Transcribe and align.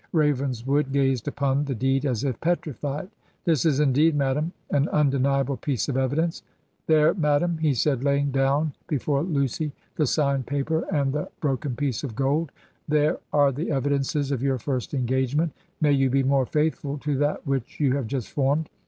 Ravenswood 0.13 0.91
gazed 0.91 1.27
upon 1.27 1.65
the 1.65 1.75
deed 1.75 2.07
as 2.07 2.23
if 2.23 2.41
petrified. 2.41 3.11
'This 3.45 3.65
is 3.67 3.79
indeed, 3.79 4.15
madam, 4.15 4.51
an 4.71 4.89
un 4.89 5.11
deniable 5.11 5.57
piece 5.57 5.87
of 5.87 5.95
evidence.... 5.95 6.41
There, 6.87 7.13
madam,' 7.13 7.59
he 7.59 7.75
said, 7.75 8.03
laying 8.03 8.31
down 8.31 8.73
before 8.87 9.21
Lucy 9.21 9.73
the 9.97 10.07
signed 10.07 10.47
paper 10.47 10.85
and 10.91 11.13
the 11.13 11.29
broken 11.39 11.75
piece 11.75 12.03
of 12.03 12.15
gold 12.15 12.51
—^^ 12.51 12.51
there 12.87 13.19
are 13.31 13.51
the 13.51 13.69
evidences 13.69 14.31
of 14.31 14.41
your 14.41 14.57
first 14.57 14.95
engagement; 14.95 15.51
may 15.79 15.91
you 15.91 16.09
be 16.09 16.23
more 16.23 16.47
faithful 16.47 16.97
to 16.97 17.15
that 17.19 17.45
which 17.45 17.79
you 17.79 17.95
have 17.95 18.07
just 18.07 18.29
formed. 18.31 18.71